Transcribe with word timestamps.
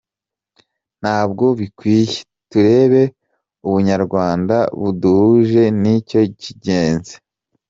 Ntabwo 1.01 1.45
bikwiye, 1.59 2.17
turebe 2.51 3.03
ubunyarwanda 3.67 4.57
buduhuje 4.79 5.63
nicyo 5.81 6.19
cy’ingenzi. 6.39 7.15